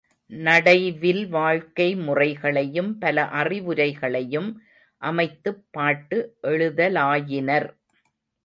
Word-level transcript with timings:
நாடைவில் 0.31 1.27
வாழ்க்கை 1.27 1.95
முறைகளையும் 1.97 2.97
பல 2.97 3.27
அறிவுரைகளையும் 3.33 4.49
அமைத்துப் 5.01 5.63
பாட்டு 5.71 6.19
எழுதலாயினர். 6.47 7.69